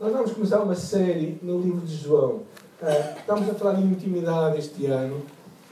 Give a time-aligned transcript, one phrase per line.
[0.00, 2.36] Nós vamos começar uma série no livro de João.
[2.80, 5.20] Uh, estamos a falar de intimidade este ano,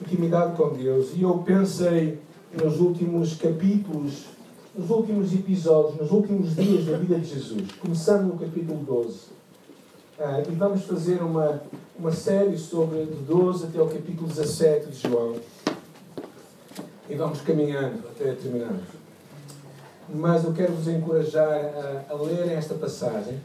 [0.02, 2.18] intimidade com Deus, e eu pensei
[2.52, 4.26] nos últimos capítulos,
[4.76, 9.08] nos últimos episódios, nos últimos dias da vida de Jesus, começando no capítulo 12.
[9.08, 9.24] Uh,
[10.20, 11.62] ah, e vamos fazer uma,
[11.98, 15.36] uma série sobre de 12 até o capítulo 17 de João.
[17.08, 18.88] E vamos caminhando até terminarmos.
[20.06, 23.40] Mas eu quero vos encorajar a, a ler esta passagem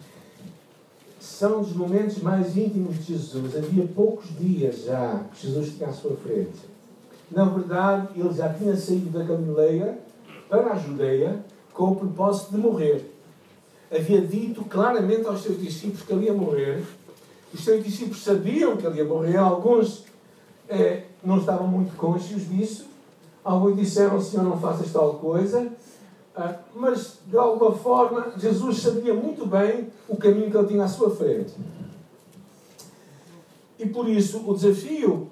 [1.23, 3.55] são dos momentos mais íntimos de Jesus.
[3.55, 6.59] Havia poucos dias já que Jesus tinha à sua frente.
[7.31, 9.97] Na verdade, ele já tinha saído da Galileia
[10.49, 11.39] para a Judeia
[11.73, 13.09] com o propósito de morrer.
[13.89, 16.83] Havia dito claramente aos seus discípulos que ele ia morrer.
[17.53, 19.37] Os seus discípulos sabiam que ele ia morrer.
[19.37, 20.03] Alguns
[20.67, 22.85] eh, não estavam muito conscientes disso.
[23.45, 25.71] Alguns disseram: Senhor, não faças tal coisa.
[26.35, 30.87] Ah, mas, de alguma forma, Jesus sabia muito bem o caminho que ele tinha à
[30.87, 31.53] sua frente.
[33.77, 35.27] E por isso, o desafio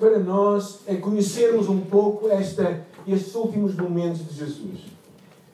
[0.00, 4.80] para nós é conhecermos um pouco esta, estes últimos momentos de Jesus.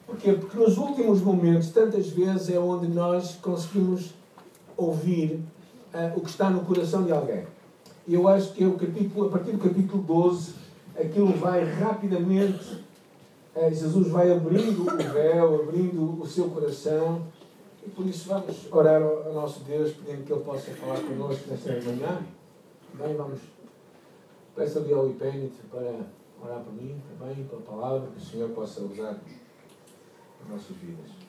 [0.07, 0.33] Porquê?
[0.33, 4.13] Porque nos últimos momentos, tantas vezes, é onde nós conseguimos
[4.75, 5.41] ouvir
[5.93, 7.45] uh, o que está no coração de alguém.
[8.07, 10.53] Eu acho que é o capítulo, a partir do capítulo 12,
[10.97, 12.86] aquilo vai rapidamente
[13.71, 17.25] Jesus vai abrindo o véu, abrindo o seu coração.
[17.85, 21.71] E por isso vamos orar ao, nosso Deus, pedindo que Ele possa falar connosco nesta
[21.71, 22.21] manhã.
[22.93, 23.39] Bem, vamos.
[24.55, 26.05] Peço ali ao Ipênite para
[26.43, 29.19] orar por mim, também, pela palavra, que o Senhor possa usar
[30.41, 31.27] nas nossas vidas.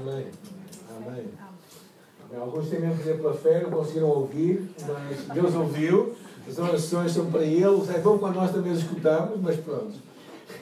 [0.00, 0.30] Amém.
[0.96, 1.28] Amém.
[2.40, 6.14] Alguns têm fazer pela fé, não conseguiram ouvir, mas Deus ouviu.
[6.48, 7.94] As orações são para Ele.
[7.94, 9.92] É bom quando nós também as escutamos, mas pronto.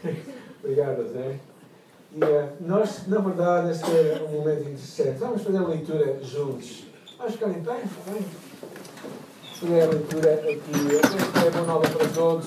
[0.63, 1.37] Obrigado, Zé.
[2.13, 5.19] E uh, nós, na verdade, este é um momento interessante.
[5.19, 6.85] Vamos fazer a leitura juntos.
[7.17, 7.83] Vamos ficar em pé?
[8.07, 8.25] Bem?
[9.61, 10.97] Fazer a leitura aqui.
[11.03, 12.47] Esta é boa nova para todos.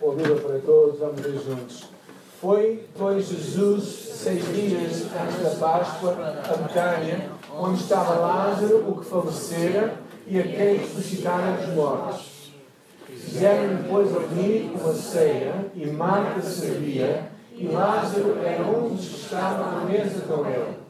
[0.00, 0.98] Boa vida para todos.
[1.00, 1.92] Vamos ver juntos.
[2.40, 9.06] Foi, pois, Jesus, seis dias antes da Páscoa, a Betânia, onde estava Lázaro, o que
[9.06, 9.94] falecera,
[10.26, 12.52] e a quem ressuscitaram dos mortos.
[13.08, 19.78] Fizeram depois ali uma ceia, e Marta servia, e Lázaro era um dos que estavam
[19.78, 20.82] à mesa com ele.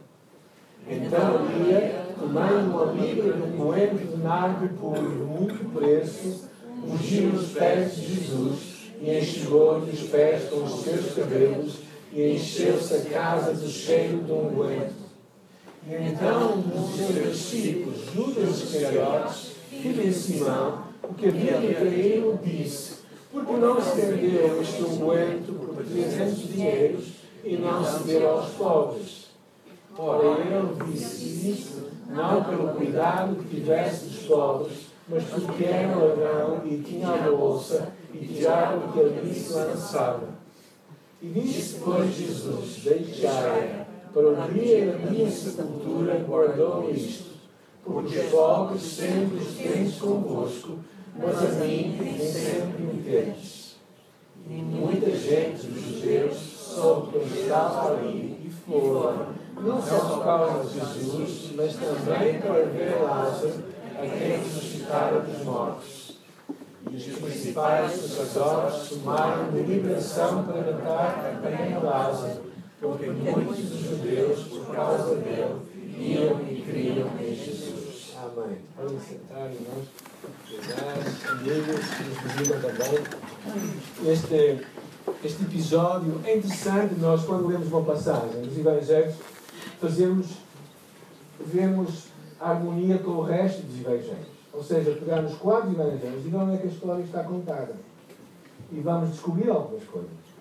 [0.89, 6.49] Então Maria, tomando uma libra de moento de nardo de muito preço,
[6.84, 11.79] ungiu os pés de Jesus e enxugou-lhe os pés com os seus cabelos,
[12.12, 15.01] e encheu-se a casa do cheiro de um.
[15.84, 23.03] Então um dos seus discípulos, Judas Iscariotes, filho de Simão, o que havia de disse,
[23.32, 27.04] porque não se vendeu este unguento por trezentos dinheiros
[27.44, 29.32] e não se deu aos pobres?
[29.98, 34.72] Ora, ele disse isso não pelo cuidado que tivesse dos pobres,
[35.09, 40.28] mas porque era ladrão e tinha a bolsa e tirava o que ali se lançava.
[41.20, 43.81] E disse, pois, Jesus, deixai
[44.12, 47.33] para o dia da minha sepultura guardou isto,
[47.83, 50.78] porque os pobres sempre os tens convosco,
[51.17, 53.77] mas a mim nem sempre me tens.
[54.49, 59.28] E muita gente dos judeus soube que estava ali e foram,
[59.61, 65.44] não só por causa de Jesus, mas também para ver Lázaro, a quem ressuscitara dos
[65.44, 66.19] mortos.
[66.91, 72.51] E os principais sacerdotes tomaram deliberação para matar também a Lázaro,
[72.82, 75.54] porque muitos judeus, por causa dele,
[75.97, 78.16] iam e criam em Jesus.
[78.19, 78.59] Amém.
[78.76, 79.87] Podem sentar, irmãos.
[81.31, 84.12] Amigos que nos visível também.
[84.12, 84.67] Este,
[85.25, 86.96] este episódio é interessante.
[86.96, 89.14] Nós, quando lemos uma passagem dos Evangelhos,
[89.81, 90.26] fazemos,
[91.38, 92.06] vemos
[92.40, 94.32] a harmonia com o resto dos Evangelhos.
[94.52, 97.75] Ou seja, pegar nos quatro evangelhos e ver onde é que a história está contada.
[98.70, 100.31] E vamos descobrir algumas coisas.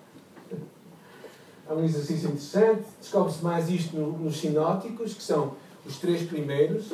[1.72, 2.84] É um exercício interessante.
[3.00, 5.54] Descobre-se mais isto no, nos sinóticos, que são
[5.86, 6.92] os três primeiros,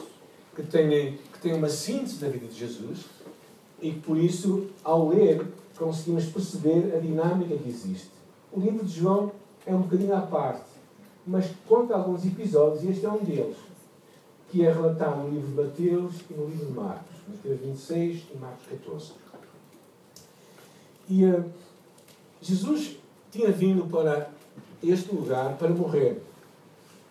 [0.54, 3.06] que têm, que têm uma síntese da vida de Jesus.
[3.82, 5.44] E que, por isso, ao ler,
[5.76, 8.10] conseguimos perceber a dinâmica que existe.
[8.52, 9.32] O livro de João
[9.66, 10.70] é um bocadinho à parte,
[11.26, 13.56] mas conta alguns episódios, e este é um deles
[14.50, 17.16] que é relatado no livro de Mateus e no livro de Marcos.
[17.28, 19.12] Mateus 26 e Marcos 14.
[21.10, 21.44] E uh,
[22.40, 22.96] Jesus
[23.30, 24.30] tinha vindo para
[24.82, 26.20] este lugar para morrer.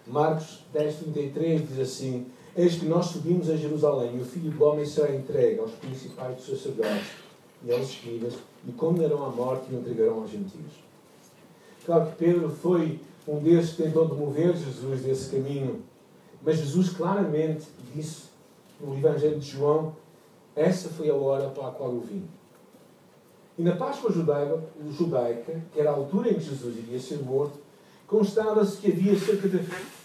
[0.05, 2.25] Marcos 10, 33 diz assim:
[2.55, 6.35] Eis que nós subimos a Jerusalém e o Filho do Homem será entregue aos principais
[6.37, 7.07] dos sacerdotes
[7.63, 8.33] e aos escribas
[8.67, 10.73] e condenarão à morte e o entregarão aos gentios.
[11.85, 15.81] Claro que Pedro foi um desses que tentou demover Jesus desse caminho,
[16.41, 18.27] mas Jesus claramente disse
[18.79, 19.93] no Evangelho de João:
[20.57, 22.27] essa foi a hora para a qual eu vim.
[23.57, 27.57] E na Páscoa judaica, judaica, que era a altura em que Jesus iria ser morto,
[28.05, 29.59] constava-se que havia cerca de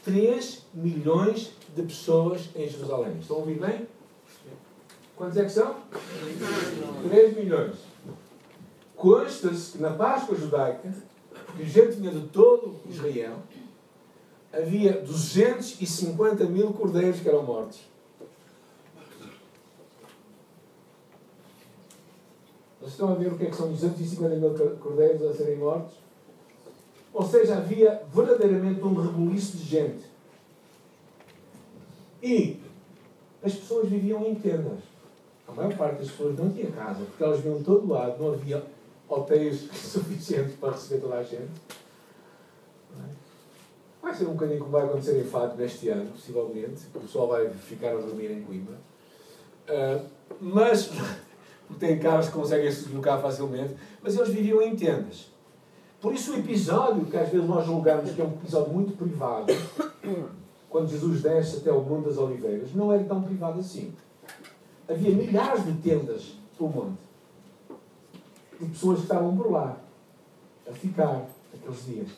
[0.04, 3.18] 3 milhões de pessoas em Jerusalém.
[3.20, 3.86] Estão a ouvir bem?
[5.14, 5.76] Quantos é que são?
[7.08, 7.76] 3 milhões.
[8.96, 10.94] Consta-se que na Páscoa judaica,
[11.56, 13.36] que gente tinha de todo Israel,
[14.52, 17.91] havia 250 mil cordeiros que eram mortos.
[22.82, 25.94] Vocês estão a ver o que é que são 250 mil cordeiros a serem mortos?
[27.14, 30.04] Ou seja, havia verdadeiramente um rebuliço de gente.
[32.20, 32.60] E
[33.40, 34.80] as pessoas viviam em tendas.
[35.46, 38.32] A maior parte das pessoas não tinha casa, porque elas vinham de todo lado, não
[38.32, 38.64] havia
[39.08, 41.52] hotéis suficientes para receber toda a gente.
[44.02, 46.82] Vai ser um bocadinho como vai acontecer em Fátima este ano, possivelmente.
[46.92, 48.74] O pessoal vai ficar a dormir em Coimbra.
[49.68, 50.04] Uh,
[50.40, 50.90] mas
[51.72, 55.30] porque têm carros que conseguem se deslocar facilmente, mas eles viviam em tendas.
[56.00, 59.52] Por isso o episódio, que às vezes nós julgamos que é um episódio muito privado,
[60.68, 63.92] quando Jesus desce até o Monte das Oliveiras, não era tão privado assim.
[64.88, 66.98] Havia milhares de tendas pelo monte.
[68.60, 69.76] De pessoas que estavam por lá,
[70.68, 72.08] a ficar aqueles dias.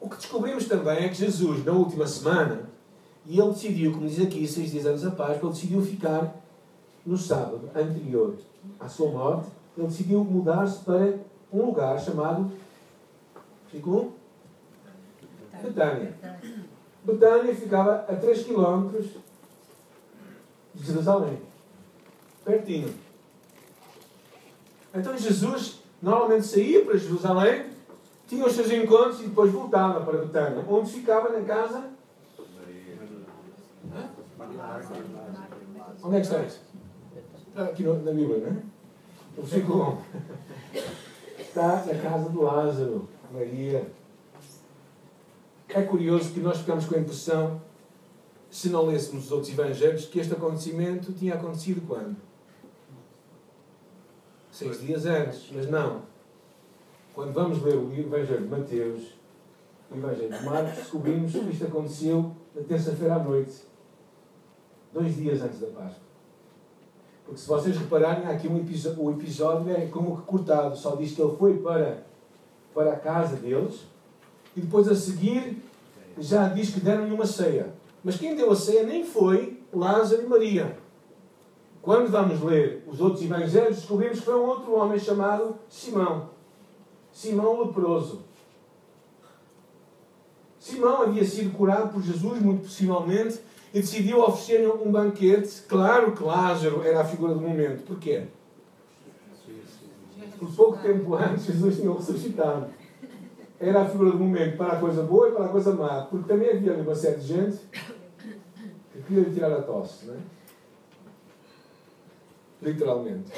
[0.00, 2.68] O que descobrimos também é que Jesus, na última semana,
[3.26, 6.43] e ele decidiu, como diz aqui, seis dias antes da Páscoa, ele decidiu ficar
[7.04, 8.36] no sábado anterior
[8.80, 11.18] à sua morte, ele decidiu mudar-se para
[11.52, 12.50] um lugar chamado
[13.68, 14.12] ficou?
[15.62, 16.14] Betânia.
[17.02, 18.88] Betânia ficava a 3 km
[20.74, 21.38] de Jerusalém.
[22.44, 22.94] Pertinho.
[24.94, 27.66] Então Jesus normalmente saía para Jerusalém,
[28.28, 31.90] tinha os seus encontros e depois voltava para Betânia, onde ficava na casa.
[36.02, 36.63] Onde é que está isso?
[37.62, 38.62] Aqui na Bíblia, né?
[39.36, 39.98] O versículo
[40.74, 41.40] 1.
[41.40, 43.86] Está na casa do Lázaro, Maria.
[45.68, 47.60] É curioso que nós ficamos com a impressão,
[48.50, 52.16] se não lêssemos os outros evangelhos, que este acontecimento tinha acontecido quando?
[54.52, 56.02] Seis dias antes, mas não.
[57.12, 59.14] Quando vamos ler o Evangelho de Mateus,
[59.90, 63.62] o Evangelho de Marcos, descobrimos que isto aconteceu na terça-feira à noite,
[64.92, 66.13] dois dias antes da Páscoa.
[67.24, 71.22] Porque se vocês repararem, aqui um o episódio é como que cortado, só diz que
[71.22, 72.04] ele foi para,
[72.74, 73.80] para a casa deles
[74.56, 75.62] e depois a seguir
[76.18, 77.74] já diz que deram-lhe uma ceia.
[78.02, 80.76] Mas quem deu a ceia nem foi Lázaro e Maria.
[81.82, 86.30] Quando vamos ler os outros evangelhos, descobrimos que foi um outro homem chamado Simão.
[87.12, 88.22] Simão leproso.
[90.58, 93.38] Simão havia sido curado por Jesus, muito possivelmente,
[93.74, 95.62] e decidiu oferecer um banquete.
[95.62, 97.82] Claro que Lázaro era a figura do momento.
[97.82, 98.28] Porquê?
[100.38, 102.68] Por pouco tempo antes, Jesus tinha ressuscitado.
[103.58, 106.02] Era a figura do momento para a coisa boa e para a coisa má.
[106.02, 107.58] Porque também havia uma série de gente
[108.92, 110.18] que queria tirar a tosse, não é?
[112.62, 113.32] Literalmente.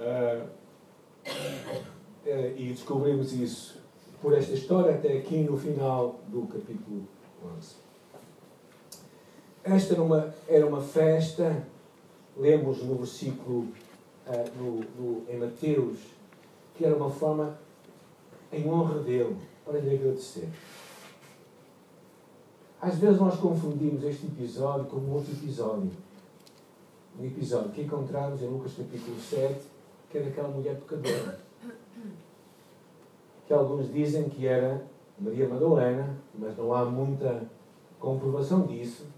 [0.00, 0.48] Uh,
[2.56, 3.80] e descobrimos isso
[4.20, 7.06] por esta história até aqui no final do capítulo
[7.56, 7.85] 11.
[9.68, 11.66] Esta era uma, era uma festa,
[12.36, 13.66] lemos no versículo
[14.24, 15.98] uh, no, no, em Mateus,
[16.76, 17.58] que era uma forma
[18.52, 20.48] em honra dele, para lhe agradecer.
[22.80, 25.90] Às vezes nós confundimos este episódio com outro episódio.
[27.18, 29.60] Um episódio que encontramos em Lucas capítulo 7,
[30.08, 31.40] que é daquela mulher pecadora.
[33.48, 34.86] Que alguns dizem que era
[35.18, 37.50] Maria Madalena, mas não há muita
[37.98, 39.15] comprovação disso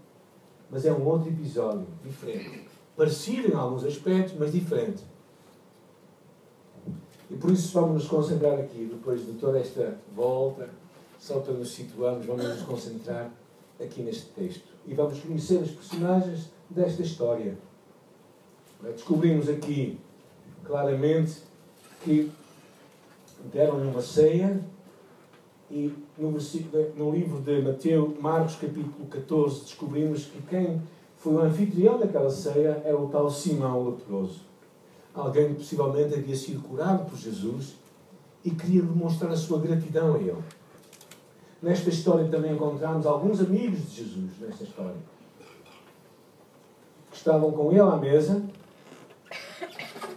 [0.69, 2.67] mas é um outro episódio diferente.
[2.95, 5.03] Parecido em alguns aspectos, mas diferente.
[7.29, 10.69] E por isso vamos nos concentrar aqui, depois de toda esta volta,
[11.19, 13.31] só para nos situarmos, vamos nos concentrar
[13.79, 14.67] aqui neste texto.
[14.85, 17.57] E vamos conhecer os personagens desta história.
[18.81, 19.99] Descobrimos aqui
[20.63, 21.37] claramente
[22.03, 22.31] que
[23.51, 24.59] deram-lhe uma ceia
[25.69, 26.31] e no,
[26.95, 30.81] no livro de Mateus, Marcos, capítulo 14, descobrimos que quem
[31.17, 34.41] foi o anfitrião daquela ceia, era o tal Simão leproso.
[35.13, 37.75] Alguém que possivelmente havia sido curado por Jesus
[38.43, 40.37] e queria demonstrar a sua gratidão a ele.
[41.61, 44.95] Nesta história também encontramos alguns amigos de Jesus, nesta história,
[47.11, 48.41] que estavam com ele à mesa,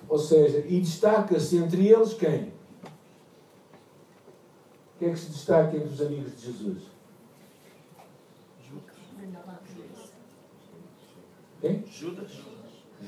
[0.08, 2.52] ou seja, e destaca-se entre eles quem?
[5.02, 6.82] Quem é que se destaca entre os amigos de Jesus?
[11.60, 11.84] Quem?
[11.90, 12.30] Judas.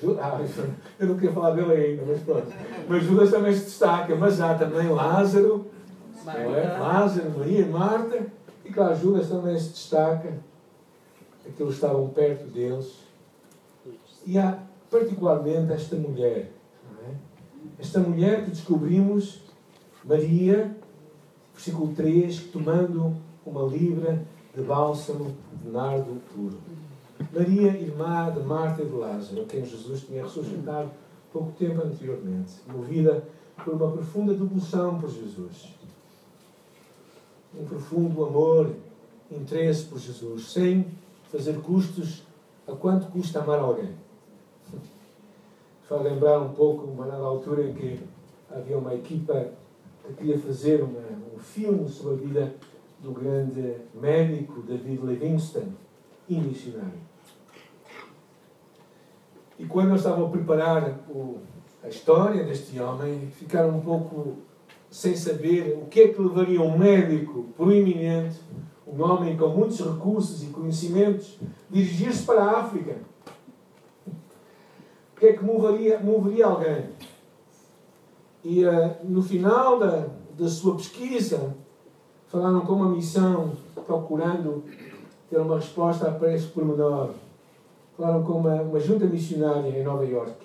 [0.03, 0.19] Judas.
[0.21, 0.41] Ah,
[0.99, 2.49] eu não queria falar dele ainda, mas pronto.
[2.89, 5.71] Mas Judas também se destaca, mas há também Lázaro,
[6.27, 6.79] é?
[6.81, 8.27] Lázaro, Maria Marta,
[8.65, 10.37] e claro, Judas também se destaca,
[11.47, 13.05] aqueles estavam perto deles.
[14.27, 14.59] E há
[14.91, 16.51] particularmente esta mulher,
[17.07, 17.15] é?
[17.79, 19.45] esta mulher que descobrimos,
[20.05, 20.77] Maria,
[21.55, 23.15] versículo 3, tomando
[23.47, 24.23] uma libra
[24.55, 26.59] de bálsamo de nardo puro.
[27.33, 30.91] Maria, irmã de Marta e de Lázaro, quem Jesus tinha ressuscitado
[31.33, 33.25] pouco tempo anteriormente, movida
[33.65, 35.75] por uma profunda devoção por Jesus.
[37.59, 38.75] Um profundo amor,
[39.31, 40.87] interesse por Jesus, sem
[41.31, 42.23] fazer custos
[42.67, 43.95] a quanto custa amar alguém.
[45.89, 48.01] Faz lembrar um pouco, uma nada altura em que
[48.51, 49.49] havia uma equipa
[50.07, 51.01] que queria fazer uma,
[51.35, 52.55] um filme sobre a vida
[53.01, 55.73] do grande médico David Livingstone
[56.29, 57.05] e missionário.
[59.59, 61.39] E quando eles estavam a preparar o,
[61.83, 64.39] a história deste homem, ficaram um pouco
[64.91, 68.41] sem saber o que é que levaria um médico proeminente,
[68.87, 71.39] um homem com muitos recursos e conhecimentos,
[71.71, 72.97] dirigir-se para a África.
[74.07, 76.87] O que é que moveria, moveria alguém?
[78.45, 80.07] E uh, no final da,
[80.39, 81.57] da sua pesquisa,
[82.29, 83.53] falaram com uma missão
[83.87, 84.63] procurando
[85.31, 87.11] ter uma resposta a esse pormenor
[87.97, 90.45] falaram com uma, uma junta missionária em Nova York.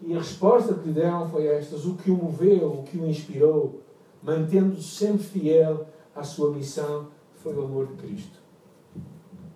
[0.00, 3.06] E a resposta que lhe deram foi estas: o que o moveu, o que o
[3.06, 3.80] inspirou,
[4.22, 8.38] mantendo-se sempre fiel à sua missão, foi o amor de Cristo.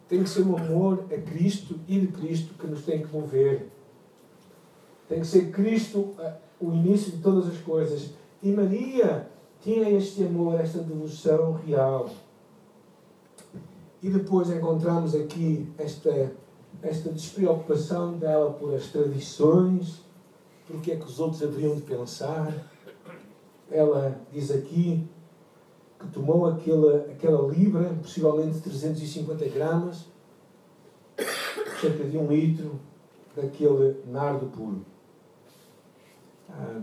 [0.09, 3.69] Tem que ser o amor a Cristo e de Cristo que nos tem que mover.
[5.09, 6.15] Tem que ser Cristo
[6.63, 8.11] o início de todas as coisas.
[8.43, 9.29] E Maria
[9.61, 12.09] tinha este amor, esta devoção real.
[14.03, 16.33] E depois encontramos aqui esta
[16.83, 20.01] esta despreocupação dela por as tradições,
[20.67, 22.53] por que é que os outros haveriam de pensar.
[23.71, 25.07] Ela diz aqui
[25.99, 30.07] que tomou aquela, aquela libra, possivelmente 350 gramas,
[31.81, 32.81] cerca de um litro,
[33.37, 34.85] daquele nardo puro.
[36.53, 36.81] Ah,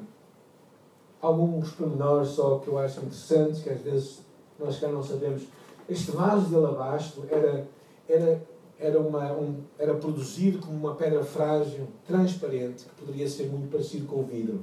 [1.22, 4.22] alguns pormenores só que eu acho interessantes, que às vezes
[4.60, 5.44] nós cá não sabemos.
[5.88, 7.68] Este vaso de alabastro era,
[8.08, 8.42] era
[8.80, 14.08] era, uma, um, era produzido como uma pedra frágil, transparente, que poderia ser muito parecido
[14.08, 14.62] com o vidro.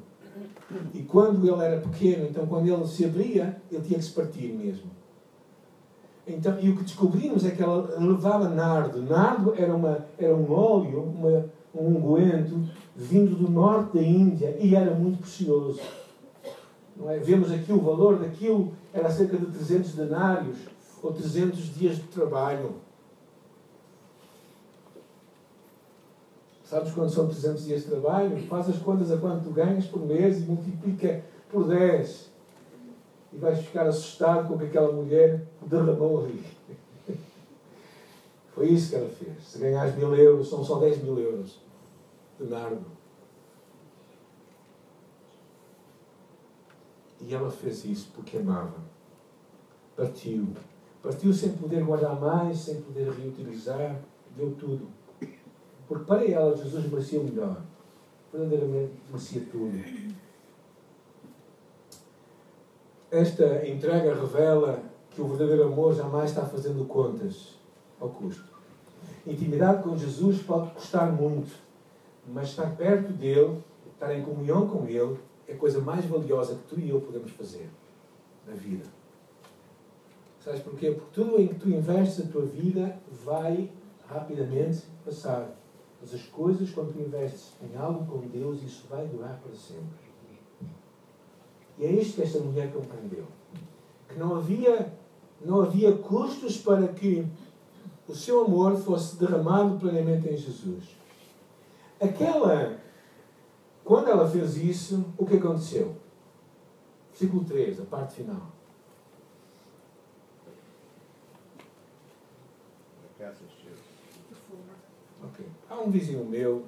[0.94, 4.52] E quando ele era pequeno, então quando ele se abria, ele tinha que se partir
[4.52, 4.90] mesmo.
[6.26, 9.00] Então, e o que descobrimos é que ela levava nardo.
[9.02, 14.74] Nardo era, uma, era um óleo, uma, um unguento, vindo do norte da Índia e
[14.74, 15.80] era muito precioso.
[16.96, 17.18] Não é?
[17.18, 20.56] Vemos aqui o valor daquilo, era cerca de 300 denários
[21.02, 22.76] ou 300 dias de trabalho.
[26.64, 28.38] Sabes quando são 300 dias de trabalho?
[28.48, 31.22] Faz as contas a quanto ganhas por mês e multiplica
[31.52, 32.30] por 10.
[33.34, 36.42] E vais ficar assustado com o que aquela mulher derramou ali.
[38.54, 39.44] Foi isso que ela fez.
[39.44, 41.65] Se ganhas mil euros, são só 10 mil euros
[42.44, 42.84] nardo.
[47.20, 48.76] E ela fez isso porque amava.
[49.96, 50.48] Partiu.
[51.02, 53.98] Partiu sem poder guardar mais, sem poder reutilizar.
[54.36, 54.88] Deu tudo.
[55.88, 57.62] Porque para ela Jesus merecia o melhor.
[58.32, 60.16] Verdadeiramente merecia tudo.
[63.10, 67.54] Esta entrega revela que o verdadeiro amor jamais está fazendo contas
[67.98, 68.44] ao custo.
[69.26, 71.50] Intimidade com Jesus pode custar muito,
[72.28, 75.18] mas estar perto dele, estar em comunhão com ele,
[75.48, 77.68] é a coisa mais valiosa que tu e eu podemos fazer
[78.46, 78.84] na vida.
[80.40, 80.92] Sabes porquê?
[80.92, 83.70] Porque tudo em que tu investes a tua vida vai
[84.08, 85.50] rapidamente passar.
[86.00, 90.06] Mas as coisas, quando tu investes em algo com Deus, isso vai durar para sempre.
[91.78, 93.26] E é isto que esta mulher compreendeu.
[94.08, 94.92] Que não havia,
[95.44, 97.26] não havia custos para que
[98.08, 100.95] o seu amor fosse derramado plenamente em Jesus.
[102.00, 102.78] Aquela,
[103.84, 105.96] quando ela fez isso, o que aconteceu?
[107.10, 108.56] Versículo 3, a parte final.
[115.36, 115.44] porquê.
[115.68, 116.64] Há um vizinho meu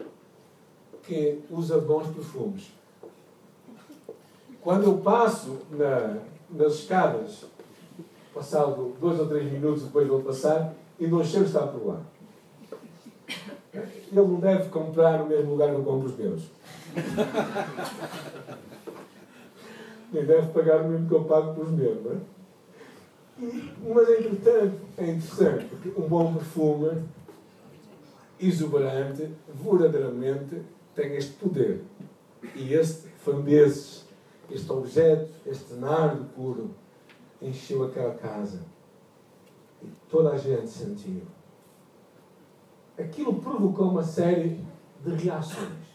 [1.02, 2.70] que usa bons perfumes.
[4.60, 6.18] Quando eu passo na,
[6.50, 7.44] nas escadas,
[8.34, 12.02] passado dois ou três minutos depois vou passar, e o cheiro está por lá.
[13.78, 16.42] Ele não deve comprar no mesmo lugar que eu compro os meus.
[20.12, 22.16] Nem deve pagar o mesmo que eu pago pelos meus, não é?
[23.40, 27.04] Mas, entretanto, é interessante, porque um bom perfume
[28.40, 30.62] exuberante, verdadeiramente,
[30.94, 31.82] tem este poder.
[32.54, 34.06] E este foi um desses.
[34.50, 36.70] Este objeto, este nardo puro,
[37.42, 38.62] encheu aquela casa.
[39.82, 41.20] E toda a gente sentiu.
[42.98, 44.60] Aquilo provocou uma série
[45.04, 45.86] de reações.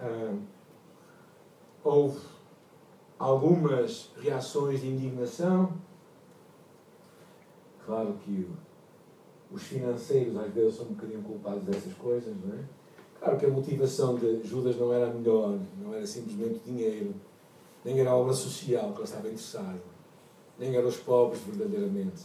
[0.00, 0.36] Ah,
[1.84, 2.18] houve
[3.16, 5.72] algumas reações de indignação.
[7.86, 8.48] Claro que
[9.52, 12.64] os financeiros às vezes são um bocadinho culpados dessas coisas, não é?
[13.20, 17.14] Claro que a motivação de Judas não era melhor, não era simplesmente dinheiro,
[17.84, 19.80] nem era a obra social que ele estava interessado,
[20.58, 22.22] nem eram os pobres verdadeiramente.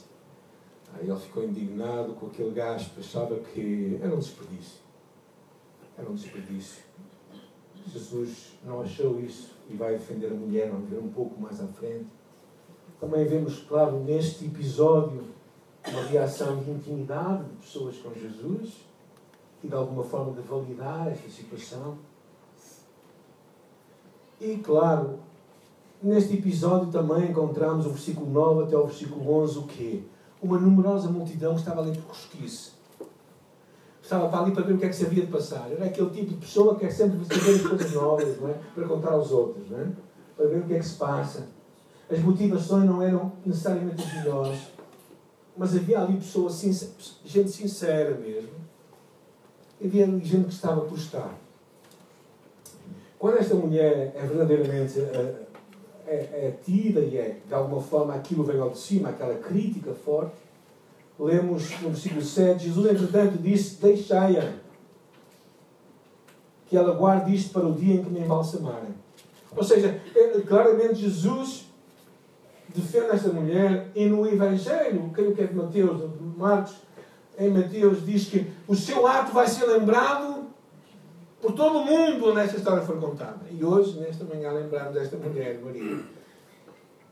[1.00, 4.79] Ele ficou indignado com aquele gasto, achava que era um desperdício.
[5.98, 6.84] Era um desperdício.
[7.91, 11.67] Jesus não achou isso e vai defender a mulher, vamos ver um pouco mais à
[11.67, 12.08] frente.
[13.00, 15.24] Também vemos, claro, neste episódio,
[15.88, 18.86] uma reação de intimidade de pessoas com Jesus
[19.63, 21.98] e de alguma forma de validar esta situação.
[24.41, 25.20] E, claro,
[26.01, 30.03] neste episódio também encontramos o versículo 9 até o versículo 11 o quê?
[30.41, 32.77] Uma numerosa multidão estava ali por cosquice
[34.08, 35.70] estava para ali para ver o que é que se havia de passar.
[35.70, 38.56] Era aquele tipo de pessoa que é sempre saber as coisas novas, não é?
[38.74, 39.88] Para contar aos outros, não é?
[40.36, 41.48] Para ver o que é que se passa.
[42.10, 44.60] As motivações não eram necessariamente as melhores,
[45.58, 46.62] mas havia ali pessoas,
[47.25, 48.51] gente sincera mesmo.
[49.84, 51.36] Havia ali gente que estava por estar.
[53.20, 55.00] Quando esta mulher é verdadeiramente
[56.07, 59.93] é, é, tida e é, de alguma forma, aquilo vem ao de cima, aquela crítica
[59.93, 60.35] forte,
[61.20, 64.53] lemos no versículo 7, Jesus, entretanto, disse: Deixai-a,
[66.67, 68.96] que ela guarde isto para o dia em que me embalsamarem.
[69.55, 71.65] Ou seja, é, claramente Jesus
[72.74, 76.75] defende esta mulher e no Evangelho, creio que é de Mateus, de Marcos,
[77.39, 80.36] em Mateus, diz que o seu ato vai ser lembrado
[81.41, 83.45] por todo o mundo onde esta história for contada.
[83.50, 86.03] E hoje, nesta manhã, lembramos desta mulher, Maria,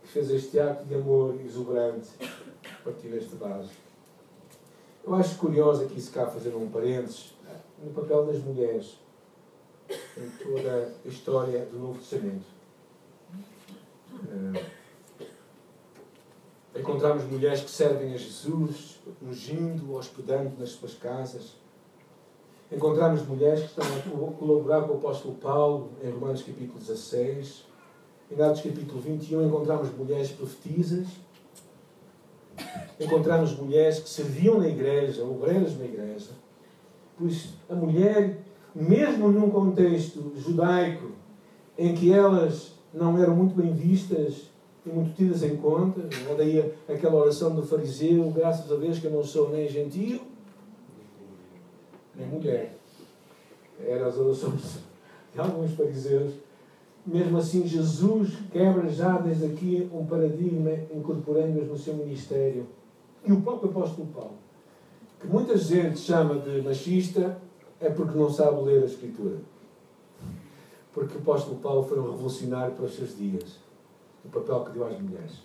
[0.02, 3.72] que fez este ato de amor exuberante a partir deste vaso.
[5.06, 7.36] Eu acho curioso aqui, se cá, fazer um parênteses,
[7.84, 8.98] no papel das mulheres
[10.18, 12.46] em toda a história do Novo Testamento.
[14.14, 14.66] Uh,
[16.80, 21.56] encontramos mulheres que servem a Jesus, ungindo, hospedando nas suas casas.
[22.72, 27.66] Encontramos mulheres que estão a colaborar com o apóstolo Paulo em Romanos capítulo 16.
[28.32, 31.08] Em Atos capítulo 21 encontramos mulheres profetizas
[33.00, 36.30] encontramos mulheres que serviam na igreja, obreiras na igreja.
[37.18, 38.40] Pois a mulher,
[38.74, 41.12] mesmo num contexto judaico,
[41.78, 44.50] em que elas não eram muito bem vistas
[44.86, 49.08] e muito tidas em conta, é daí aquela oração do fariseu, graças a Deus que
[49.08, 50.22] eu não sou nem gentio,
[52.18, 52.76] nem mulher.
[53.80, 54.80] Eram as orações
[55.34, 56.34] de alguns fariseus.
[57.06, 62.66] Mesmo assim, Jesus quebra já desde aqui um paradigma, incorporando-as no seu ministério
[63.26, 64.36] e o próprio apóstolo Paulo,
[65.20, 67.38] que muita gente chama de machista,
[67.80, 69.38] é porque não sabe ler a Escritura.
[70.94, 73.58] Porque o apóstolo Paulo foi um revolucionário para os seus dias.
[74.24, 75.44] O papel que deu às mulheres.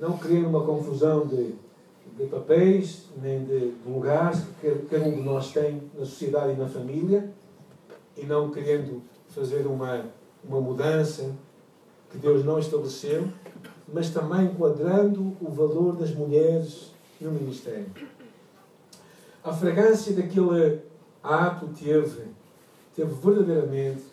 [0.00, 1.54] Não querendo uma confusão de,
[2.16, 6.56] de papéis, nem de, de lugares que cada um de nós tem na sociedade e
[6.56, 7.30] na família,
[8.16, 10.04] e não querendo fazer uma,
[10.44, 11.30] uma mudança
[12.10, 13.28] que Deus não estabeleceu,
[13.92, 17.86] mas também enquadrando o valor das mulheres no ministério.
[19.42, 20.80] A fragrância daquele
[21.22, 22.26] ato teve,
[22.94, 24.04] teve verdadeiramente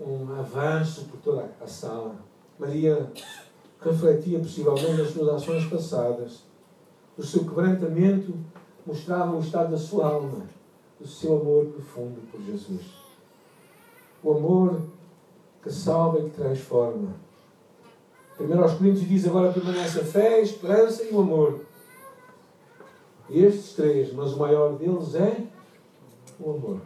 [0.00, 2.14] um avanço por toda a sala.
[2.58, 3.10] Maria
[3.80, 6.49] refletia possivelmente as suas ações passadas.
[7.20, 8.32] O seu quebrantamento
[8.86, 10.46] mostrava o estado da sua alma,
[10.98, 12.94] o seu amor profundo por Jesus.
[14.24, 14.80] O amor
[15.62, 17.14] que salva e que transforma
[18.38, 21.60] Primeiro aos Coríntios diz agora permanece a fé, a esperança e o amor.
[23.28, 25.44] Estes três, mas o maior deles é
[26.40, 26.80] o amor.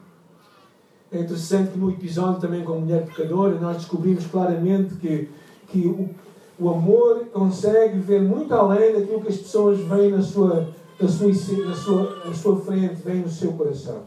[1.12, 5.30] É interessante que no episódio também com a mulher pecadora nós descobrimos claramente que,
[5.68, 6.10] que o,
[6.58, 10.68] O amor consegue ver muito além daquilo que as pessoas veem na sua,
[11.00, 14.02] na sua, na sua, na sua frente, veem no seu coração.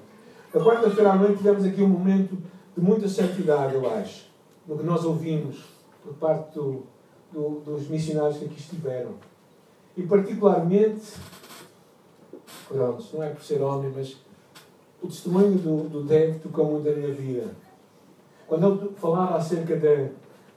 [0.53, 2.37] A quarta-feira à noite tivemos aqui um momento
[2.75, 4.27] de muita santidade, eu acho,
[4.65, 5.57] no que nós ouvimos
[6.01, 6.83] por parte do,
[7.31, 9.11] do, dos missionários que aqui estiveram.
[9.97, 11.13] E particularmente,
[12.69, 14.15] pronto, não é por ser homem, mas
[15.01, 17.55] o testemunho do, do David tocou muito na minha vida.
[18.47, 20.09] Quando ele falava acerca de,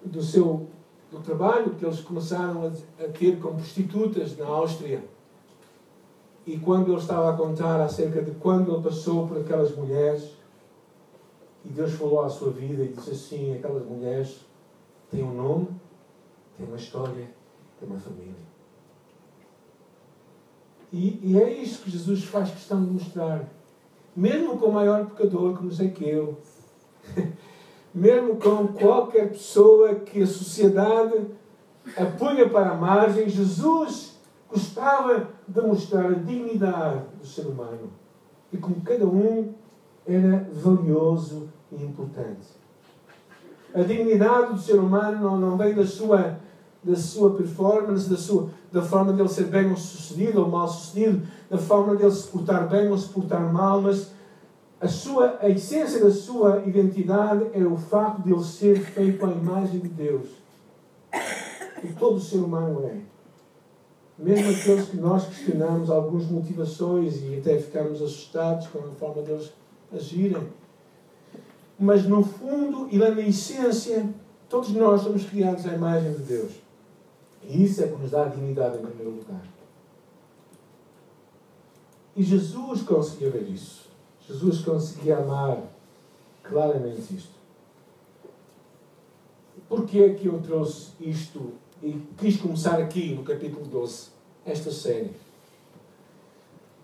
[0.04, 0.68] do seu
[1.10, 5.02] do trabalho que eles começaram a, a ter como prostitutas na Áustria,
[6.46, 10.32] e quando ele estava a contar acerca de quando ele passou por aquelas mulheres,
[11.64, 14.40] e Deus falou à sua vida e disse assim: aquelas mulheres
[15.10, 15.68] têm um nome,
[16.56, 17.30] têm uma história,
[17.78, 18.50] têm uma família.
[20.92, 23.48] E, e é isso que Jesus faz questão de mostrar.
[24.16, 26.36] Mesmo com o maior pecador, como Zaqueu,
[27.94, 31.26] mesmo com qualquer pessoa que a sociedade
[31.96, 37.90] apunha para a margem, Jesus gostava de mostrar a dignidade do ser humano
[38.52, 39.52] e como cada um
[40.06, 42.48] era valioso e importante.
[43.72, 46.38] A dignidade do ser humano não, não vem da sua,
[46.82, 51.58] da sua performance, da, sua, da forma dele ser bem sucedido ou mal sucedido, da
[51.58, 54.10] forma dele se portar bem ou se portar mal, mas
[54.80, 59.30] a, sua, a essência da sua identidade é o facto de ele ser feito à
[59.30, 60.28] imagem de Deus.
[61.84, 62.96] E todo ser humano é.
[64.18, 69.52] Mesmo aqueles que nós questionamos algumas motivações e até ficamos assustados com a forma deles
[69.92, 70.48] agirem.
[71.78, 74.08] Mas no fundo e lá na essência,
[74.48, 76.52] todos nós somos criados à imagem de Deus.
[77.42, 79.42] E isso é que nos dá a dignidade em primeiro lugar.
[82.16, 83.89] E Jesus conseguiu ver isso.
[84.30, 85.60] Jesus conseguia amar
[86.44, 87.34] claramente isto.
[89.68, 94.08] Porquê é que eu trouxe isto e quis começar aqui no capítulo 12,
[94.46, 95.12] esta série?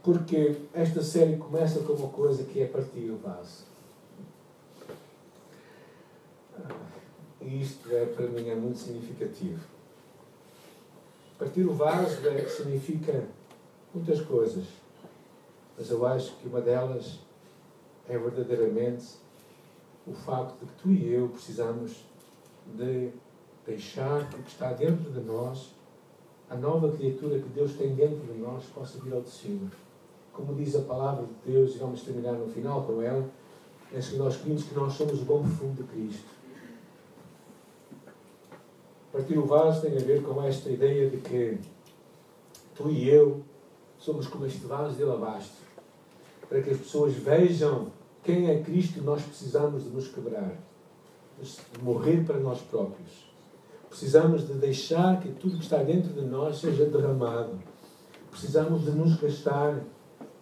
[0.02, 3.64] Porque esta série começa com uma coisa que é partir o vaso.
[7.40, 9.60] E isto é, para mim é muito significativo.
[11.38, 13.24] Partir o vaso é, significa
[13.94, 14.64] muitas coisas,
[15.78, 17.20] mas eu acho que uma delas
[18.08, 19.04] é verdadeiramente
[20.06, 22.04] o facto de que tu e eu precisamos
[22.76, 23.10] de
[23.66, 25.72] deixar que o que está dentro de nós,
[26.48, 29.70] a nova criatura que Deus tem dentro de nós, possa vir ao de cima.
[30.32, 33.28] Como diz a palavra de Deus, e vamos terminar no final com ela,
[33.92, 36.36] é que nós pedimos que nós somos o bom perfume de Cristo.
[39.12, 41.58] Partir o vaso tem a ver com esta ideia de que
[42.74, 43.42] tu e eu
[43.98, 45.64] somos como este vaso de alabastro,
[46.48, 47.90] para que as pessoas vejam
[48.26, 50.52] quem é Cristo, nós precisamos de nos quebrar,
[51.40, 53.30] de morrer para nós próprios.
[53.88, 57.52] Precisamos de deixar que tudo que está dentro de nós seja derramado.
[58.30, 59.80] Precisamos de nos gastar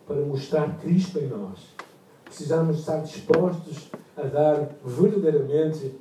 [0.06, 1.60] para mostrar Cristo em nós.
[2.24, 5.94] Precisamos estar dispostos a dar verdadeiramente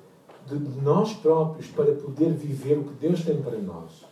[0.47, 4.05] de nós próprios para poder viver o que Deus tem para nós.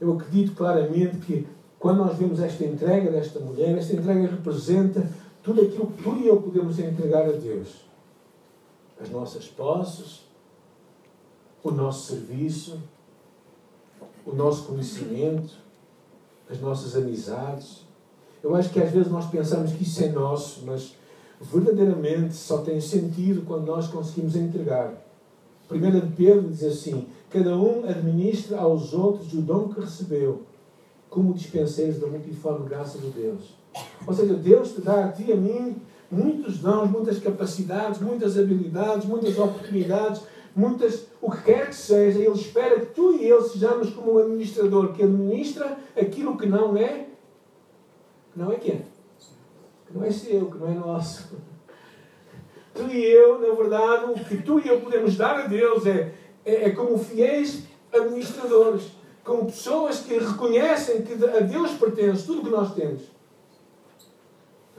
[0.00, 1.46] Eu acredito claramente que
[1.78, 5.04] quando nós vemos esta entrega desta mulher, esta entrega representa
[5.42, 7.84] tudo aquilo que tu e eu podemos entregar a Deus.
[9.00, 10.22] As nossas posses,
[11.62, 12.78] o nosso serviço,
[14.24, 15.52] o nosso conhecimento,
[16.48, 17.84] as nossas amizades.
[18.42, 20.94] Eu acho que às vezes nós pensamos que isso é nosso, mas
[21.40, 24.94] verdadeiramente só tem sentido quando nós conseguimos entregar.
[25.70, 30.42] 1 Pedro diz assim: Cada um administra aos outros o dom que recebeu,
[31.08, 33.61] como dispenseiros da multiforme graça de Deus.
[34.06, 35.76] Ou seja, Deus te dá a ti e a mim
[36.10, 40.22] muitos dons, muitas capacidades, muitas habilidades, muitas oportunidades,
[40.54, 44.18] muitas, o que quer que seja, Ele espera que tu e eu sejamos como um
[44.18, 47.06] administrador que administra aquilo que não é,
[48.32, 48.84] que não é quem?
[49.86, 51.30] Que não é seu, que não é nosso.
[52.74, 56.12] Tu e eu, na verdade, o que tu e eu podemos dar a Deus é,
[56.44, 58.92] é, é como fiéis administradores,
[59.24, 63.02] como pessoas que reconhecem que a Deus pertence tudo o que nós temos.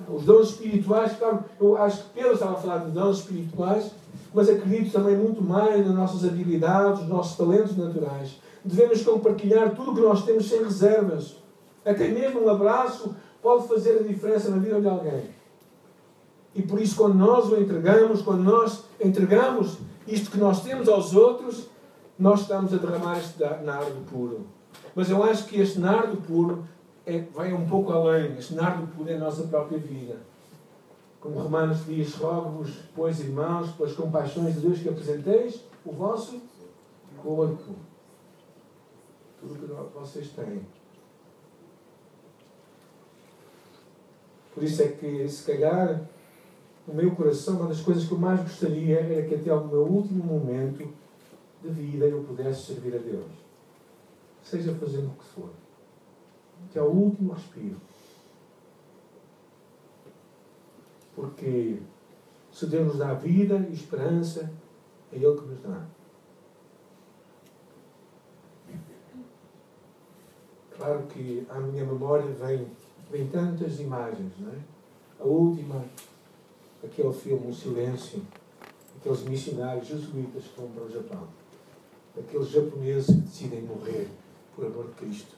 [0.07, 3.91] Os dons espirituais, claro, eu acho que Pedro estava a falar de dons espirituais,
[4.33, 8.39] mas acredito também muito mais nas nossas habilidades, nos nossos talentos naturais.
[8.65, 11.35] Devemos compartilhar tudo o que nós temos sem reservas.
[11.85, 15.23] Até mesmo um abraço pode fazer a diferença na vida de alguém.
[16.55, 21.13] E por isso, quando nós o entregamos, quando nós entregamos isto que nós temos aos
[21.15, 21.67] outros,
[22.17, 24.47] nós estamos a derramar este nardo puro.
[24.95, 26.63] Mas eu acho que este nardo puro
[27.05, 28.37] é, vai um pouco além.
[28.37, 30.17] Este nardo puro é a nossa própria vida.
[31.19, 36.41] Como Romanos diz, rogo-vos, pois, irmãos, pelas compaixões de Deus que apresenteis o vosso
[37.21, 37.75] corpo
[39.43, 40.65] tudo que vocês têm.
[44.53, 46.01] Por isso é que, se calhar,
[46.87, 49.83] no meu coração, uma das coisas que eu mais gostaria era que até ao meu
[49.83, 50.87] último momento
[51.61, 53.31] de vida eu pudesse servir a Deus.
[54.43, 55.49] Seja fazendo o que for.
[56.69, 57.77] Até ao último respiro.
[61.15, 61.79] Porque
[62.51, 64.51] se Deus nos dá vida e esperança,
[65.11, 65.85] é Ele que nos dá.
[70.75, 72.67] Claro que à minha memória vem,
[73.11, 74.57] vem tantas imagens, não é?
[75.19, 75.85] A última,
[76.83, 78.21] aquele filme O Silêncio,
[78.97, 81.27] aqueles missionários jesuítas que vão para o Japão,
[82.17, 84.09] aqueles japoneses que decidem morrer
[84.55, 85.35] por amor de Cristo,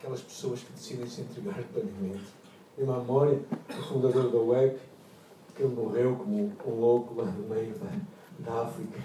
[0.00, 2.24] aquelas pessoas que decidem se entregar plenamente.
[2.78, 4.78] Em memória do fundador da UEC,
[5.54, 7.90] que morreu como um louco lá no meio da,
[8.38, 8.98] da África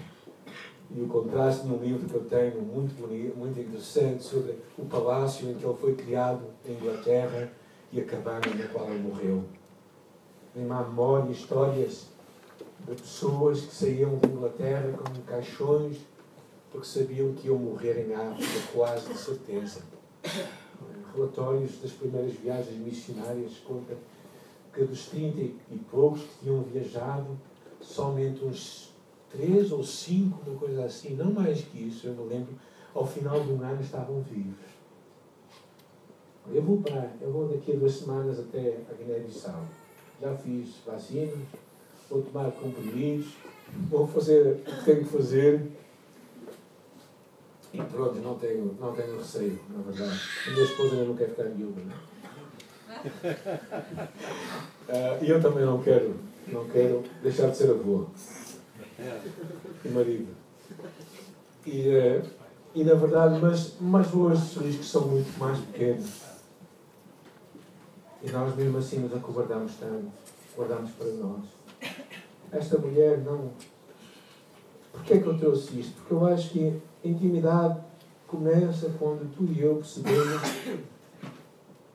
[0.90, 5.50] e o contraste num livro que eu tenho muito bonito, muito interessante sobre o palácio
[5.50, 7.50] em que ele foi criado em Inglaterra
[7.92, 9.44] e a cabana na qual ele morreu.
[10.54, 12.06] Em memória histórias
[12.88, 15.98] de pessoas que saíam de Inglaterra com caixões
[16.70, 19.95] porque sabiam que iam morrer em África, quase de certeza.
[21.16, 23.96] Relatórios das primeiras viagens missionárias contam
[24.74, 27.28] que dos 30 e poucos que tinham viajado,
[27.80, 28.92] somente uns
[29.30, 32.54] três ou cinco, uma coisa assim, não mais que isso, eu me lembro,
[32.94, 34.76] ao final de um ano estavam vivos.
[36.52, 39.64] Eu vou para, eu vou daqui a duas semanas até a Guiné-Bissau.
[40.20, 41.38] Já fiz vacinas,
[42.08, 43.34] vou tomar comprimidos,
[43.90, 45.70] vou fazer o que tenho que fazer.
[47.76, 50.18] E pronto, não tenho, não tenho receio, na verdade.
[50.46, 51.84] A minha esposa ainda não quer ficar viúva, é?
[54.88, 56.16] uh, e eu também não quero,
[56.48, 58.06] não quero deixar de ser avô
[59.84, 60.28] o marido.
[61.66, 62.26] E, uh,
[62.74, 66.22] e na verdade, mas, mas os riscos são muito mais pequenos.
[68.22, 70.10] E nós mesmo assim nos acovardamos tanto,
[70.56, 71.44] guardamos para nós.
[72.50, 73.50] Esta mulher não.
[74.92, 75.94] Porquê é que eu trouxe isto?
[75.96, 77.80] Porque eu acho que intimidade
[78.26, 80.42] começa quando tu e eu percebemos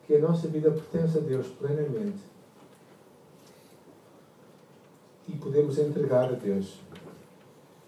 [0.06, 2.32] que a nossa vida pertence a Deus plenamente
[5.28, 6.80] e podemos entregar a Deus.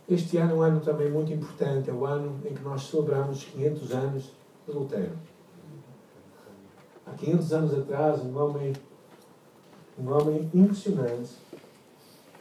[0.09, 3.39] Este ano é um ano também muito importante, é o ano em que nós celebramos
[3.39, 4.33] os 500 anos
[4.67, 5.13] de Lutero.
[7.07, 8.73] Há 500 anos atrás, um homem,
[9.99, 11.33] um homem impressionante,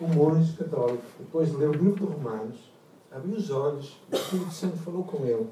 [0.01, 2.72] um monge católico, depois de ler o livro de Romanos,
[3.13, 5.47] abriu os olhos, o Espírito Santo falou com ele.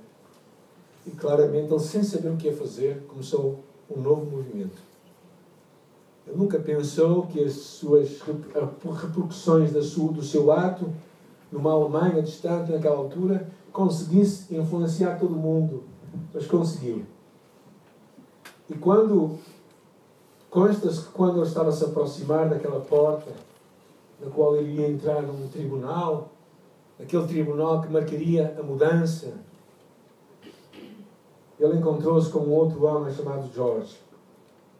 [1.06, 4.78] E claramente ele, sem saber o que ia fazer, começou um novo movimento.
[6.28, 10.92] Ele nunca pensou que as suas repercussões do seu ato
[11.52, 15.84] numa Alemanha distante naquela altura, conseguisse influenciar todo mundo.
[16.34, 17.04] Mas conseguiu.
[18.70, 19.38] E quando
[20.50, 23.32] consta-se que quando ele estava a se aproximar daquela porta,
[24.20, 26.30] na qual ele ia entrar num tribunal,
[27.02, 29.34] aquele tribunal que marcaria a mudança,
[31.60, 34.00] ele encontrou-se com outro homem chamado George,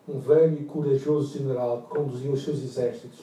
[0.08, 3.20] um velho e corajoso general que conduzia os seus exércitos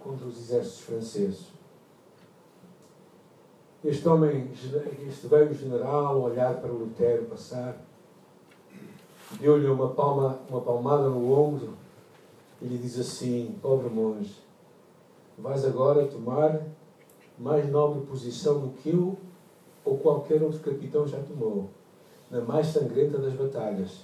[0.00, 1.46] contra os exércitos franceses.
[3.84, 4.50] Este homem,
[5.08, 7.80] este velho general, olhar para Lutero passar,
[9.40, 11.74] deu-lhe uma, palma, uma palmada no ombro
[12.60, 14.34] e lhe diz assim: Pobre monge,
[15.38, 16.60] vais agora tomar
[17.38, 19.16] mais nobre posição do que eu
[19.84, 21.70] ou qualquer outro capitão já tomou,
[22.30, 24.02] na mais sangrenta das batalhas.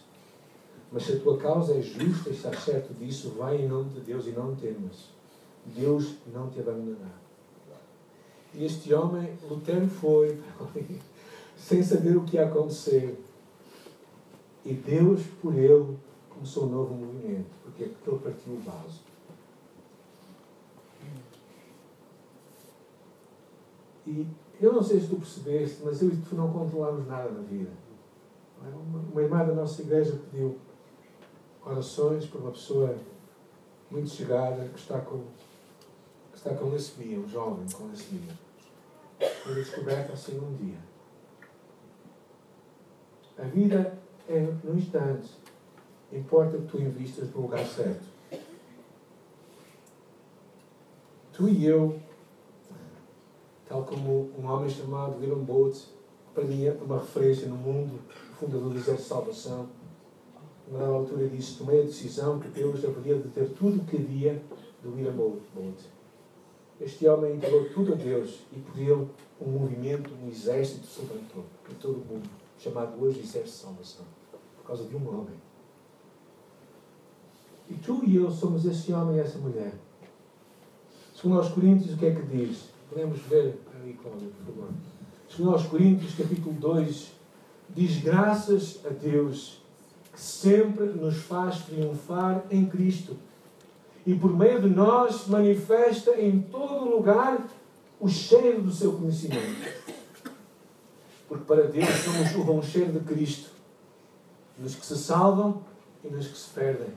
[0.90, 4.00] Mas se a tua causa é justa e estás certo disso, vai em nome de
[4.00, 5.08] Deus e não temas.
[5.66, 7.24] Deus não te abandonará.
[8.54, 10.38] E este homem, Lutero foi,
[11.58, 13.18] sem saber o que ia acontecer.
[14.64, 15.96] E Deus, por ele,
[16.30, 19.00] começou um novo movimento, porque ele partiu o vaso.
[24.06, 24.26] E
[24.60, 27.70] eu não sei se tu percebeste, mas eu e tu não controlamos nada na vida.
[28.60, 30.58] Uma, uma irmã da nossa igreja pediu
[31.64, 32.96] orações por uma pessoa
[33.90, 35.18] muito chegada que está com,
[36.32, 38.44] que está com leucemia, um jovem com leucemia
[39.44, 40.78] foi descoberta assim um dia.
[43.38, 45.30] A vida é no instante.
[46.12, 48.04] Importa que tu invistas no lugar certo.
[51.32, 52.00] Tu e eu,
[53.68, 55.86] tal como um homem chamado William Booth,
[56.34, 58.00] para mim é uma referência no mundo,
[58.38, 59.68] fundador do Exército de Salvação,
[60.70, 64.42] na altura disse: tomei a decisão que Deus haveria de ter tudo o que havia
[64.82, 65.94] do William Booth.
[66.80, 69.08] Este homem entregou tudo a Deus e por ele
[69.40, 74.04] um movimento, um exército levantou em todo o mundo, chamado hoje exerce salvação.
[74.56, 75.36] Por causa de um homem.
[77.70, 79.74] E tu e eu somos esse homem e essa mulher.
[81.14, 82.73] Segundo aos Coríntios, o que é que diz?
[82.94, 84.68] Podemos ver aí, Cláudio, por favor.
[85.28, 87.10] Segundo aos Coríntios, capítulo 2,
[87.70, 89.60] diz graças a Deus
[90.12, 93.16] que sempre nos faz triunfar em Cristo
[94.06, 97.44] e por meio de nós manifesta em todo lugar
[97.98, 99.72] o cheiro do seu conhecimento.
[101.26, 103.50] Porque para Deus somos o bom cheiro de Cristo,
[104.56, 105.64] nos que se salvam
[106.04, 106.94] e nos que se perdem.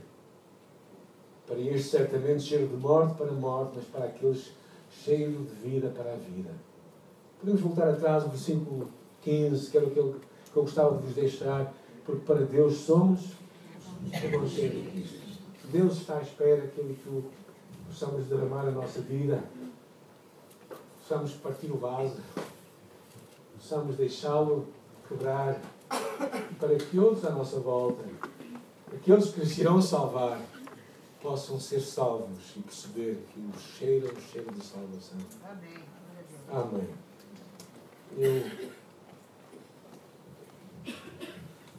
[1.48, 4.52] Para este, certamente, cheiro de morte para a morte, mas para aqueles
[4.90, 6.52] cheiro de vida para a vida.
[7.40, 8.90] Podemos voltar atrás ao versículo
[9.22, 10.16] 15, que era aquele
[10.52, 11.74] que eu gostava de vos deixar,
[12.06, 15.28] porque para Deus somos o bom cheiro de Cristo.
[15.72, 17.24] Deus está à espera que eu e tu
[17.88, 19.44] possamos derramar a nossa vida,
[21.00, 22.18] possamos partir o vaso,
[23.56, 24.68] possamos deixá-lo
[25.08, 25.60] quebrar,
[26.60, 28.04] para que outros à nossa volta,
[28.94, 30.42] aqueles que nos irão salvar,
[31.28, 35.20] possam ser salvos e perceber que o cheiro é o cheiro de salvação.
[35.44, 35.78] Amém.
[36.50, 36.88] Amém.
[38.18, 38.72] Eu,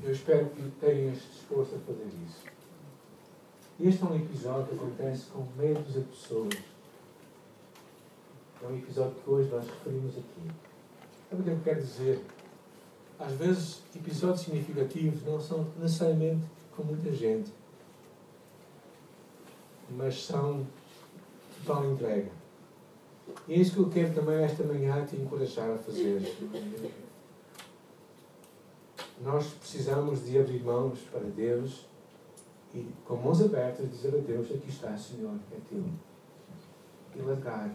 [0.03, 2.45] eu espero que tenhas disposto a fazer isso.
[3.81, 6.55] Este é um episódio que acontece com dúzia de pessoas.
[8.63, 10.51] É um episódio que hoje nós referimos aqui.
[11.31, 12.23] Sabe o que eu quero dizer?
[13.19, 16.45] Às vezes, episódios significativos não são necessariamente
[16.77, 17.51] com muita gente,
[19.91, 20.67] mas são
[21.65, 22.31] total entrega.
[23.47, 26.21] E é isso que eu quero também esta manhã te encorajar a fazer.
[29.23, 31.87] Nós precisamos de abrir mãos para Deus
[32.75, 35.85] e com mãos abertas dizer a Deus: Aqui está, Senhor, é teu.
[37.17, 37.75] E largar,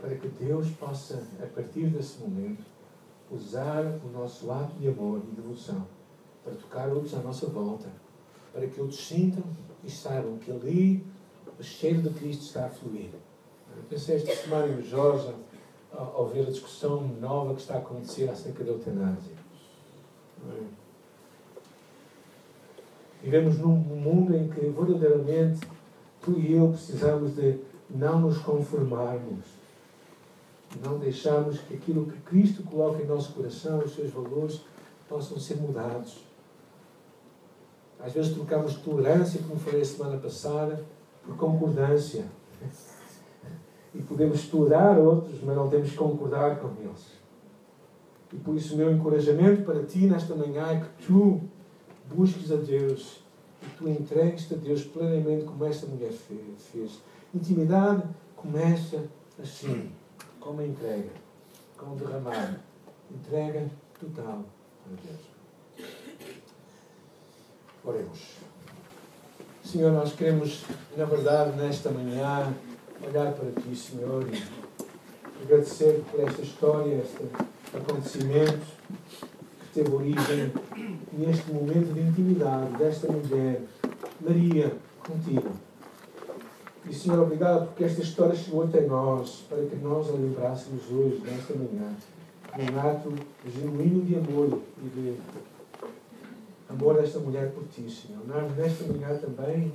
[0.00, 2.62] para que Deus possa, a partir desse momento,
[3.30, 5.86] usar o nosso ato de amor e devoção
[6.44, 7.88] para tocar outros à nossa volta,
[8.52, 9.44] para que outros sintam
[9.84, 11.06] e saibam que ali
[11.58, 13.10] o cheiro de Cristo está a fluir.
[13.76, 15.34] Eu pensei esta semana em Jorge
[15.92, 19.36] ao, ver a discussão nova que está a acontecer acerca da eutanásia.
[23.22, 25.66] Vivemos num mundo em que verdadeiramente
[26.22, 27.58] tu e eu precisamos de
[27.90, 29.44] não nos conformarmos,
[30.84, 34.60] não deixarmos que aquilo que Cristo coloca em nosso coração, os seus valores,
[35.08, 36.18] possam ser mudados.
[37.98, 40.84] Às vezes trocamos tolerância, como falei a semana passada,
[41.28, 42.24] por concordância.
[43.94, 47.18] E podemos tolerar outros, mas não temos que concordar com eles.
[48.32, 51.40] E por isso o meu encorajamento para ti nesta manhã é que tu
[52.14, 53.22] busques a Deus
[53.62, 57.02] e tu entregues-te a Deus plenamente como esta mulher fez.
[57.34, 58.02] Intimidade
[58.36, 59.04] começa
[59.40, 59.90] assim,
[60.40, 61.10] com uma entrega,
[61.76, 62.60] com um derramar.
[63.10, 64.44] Entrega total
[64.86, 65.88] a Deus.
[67.84, 68.36] Oremos.
[69.70, 70.62] Senhor, nós queremos,
[70.96, 72.54] na verdade, nesta manhã,
[73.06, 74.42] olhar para Ti, Senhor, e
[75.44, 77.22] agradecer por esta história, este
[77.76, 78.64] acontecimento
[79.60, 80.50] que teve origem
[81.12, 83.60] neste momento de intimidade desta mulher,
[84.22, 84.72] Maria,
[85.06, 85.50] contigo.
[86.88, 91.20] E, Senhor, obrigado porque esta história chegou até nós, para que nós a lembrássemos hoje,
[91.26, 91.94] nesta manhã,
[92.56, 93.12] num ato
[93.54, 95.16] genuíno de amor e de
[96.78, 98.24] amor desta mulher por Ti, Senhor.
[98.24, 99.72] Nós, nesta manhã também,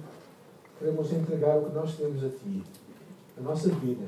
[0.79, 2.63] queremos entregar o que nós temos a Ti,
[3.37, 4.05] a nossa vida,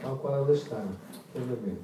[0.00, 0.86] tal qual ela está,
[1.32, 1.82] plenamente.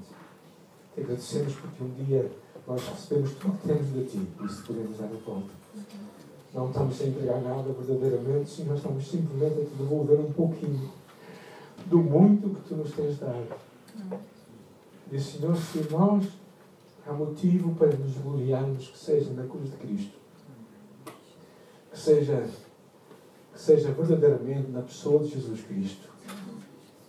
[0.94, 2.30] Te agradecemos porque um dia
[2.66, 5.50] nós recebemos tudo que temos de Ti, por isso podemos dar a volta.
[6.54, 10.90] Não estamos a entregar nada verdadeiramente, nós estamos simplesmente a te devolver um pouquinho
[11.86, 13.48] do muito que Tu nos tens dado.
[15.10, 16.24] E, Senhor, se nós
[17.04, 20.19] há motivo para nos gloriarmos que seja na cruz de Cristo,
[22.00, 22.48] que seja,
[23.52, 26.08] que seja verdadeiramente na pessoa de Jesus Cristo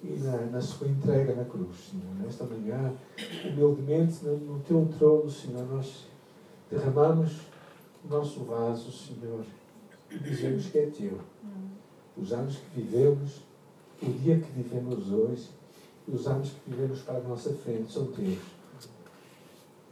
[0.03, 2.13] e na, na sua entrega na cruz, Senhor.
[2.19, 2.93] Nesta manhã,
[3.45, 6.07] humildemente, no, no teu trono, Senhor, nós
[6.69, 7.39] derramamos
[8.03, 9.45] o nosso vaso, Senhor,
[10.09, 11.19] e dizemos que é teu.
[12.17, 13.43] Os anos que vivemos,
[14.01, 15.49] o dia que vivemos hoje,
[16.05, 18.39] e os anos que vivemos para a nossa frente são teus.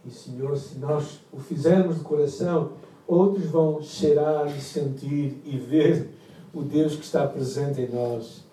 [0.06, 2.74] E, Senhor, se nós o fizermos de coração,
[3.16, 6.10] outros vão cheirar e sentir e ver
[6.54, 8.50] o Deus que está presente em nós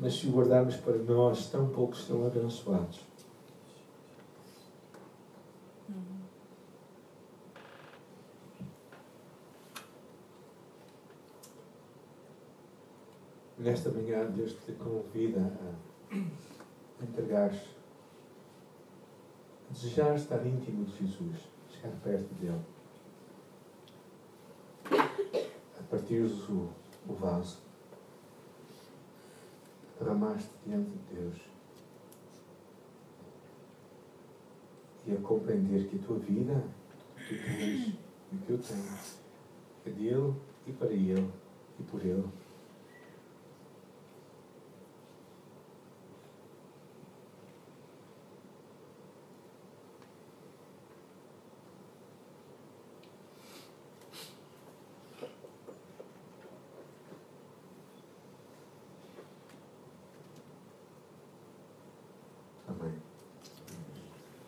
[0.00, 3.00] mas se o guardarmos para nós, tão poucos serão abençoados.
[13.58, 15.52] Nesta manhã, Deus te convida
[16.10, 17.76] a entregar-te,
[19.68, 22.64] a desejar estar íntimo de Jesus, chegar perto dele.
[25.78, 26.68] A partires o,
[27.08, 27.58] o vaso,
[29.98, 31.36] derramaste diante de Deus
[35.06, 36.64] e a compreender que a tua vida,
[37.16, 37.98] o que tu tens
[38.32, 38.98] e que eu tenho,
[39.86, 40.34] é dele
[40.66, 41.30] e para ele
[41.78, 42.39] e por ele.